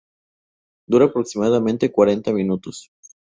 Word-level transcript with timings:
Dura 0.87 1.05
aproximadamente 1.05 1.91
cuarenta 1.91 2.33
minutos. 2.33 2.89